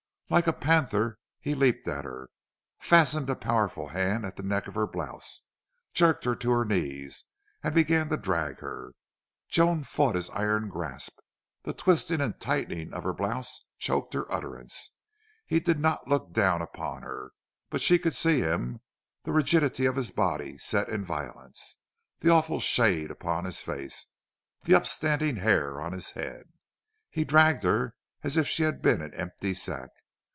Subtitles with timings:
[0.33, 2.29] Like a panther he leaped at her,
[2.79, 5.41] fastened a powerful hand at the neck of her blouse,
[5.91, 7.25] jerked her to her knees,
[7.61, 8.93] and began to drag her.
[9.49, 11.19] Joan fought his iron grasp.
[11.63, 14.91] The twisting and tightening of her blouse choked her utterance.
[15.47, 17.33] He did not look down upon her,
[17.69, 18.79] but she could see him,
[19.25, 21.75] the rigidity of his body set in violence,
[22.21, 24.05] the awful shade upon his face,
[24.63, 26.45] the upstanding hair on his head.
[27.09, 29.89] He dragged her as if she had been an empty sack.